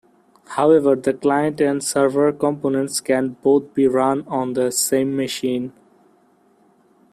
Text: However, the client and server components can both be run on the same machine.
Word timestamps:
However, 0.55 0.95
the 0.95 1.13
client 1.13 1.61
and 1.61 1.83
server 1.83 2.31
components 2.33 2.99
can 3.01 3.37
both 3.43 3.75
be 3.75 3.85
run 3.87 4.27
on 4.27 4.53
the 4.53 4.71
same 4.71 5.15
machine. 5.15 5.73